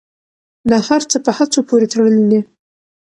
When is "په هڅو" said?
1.25-1.59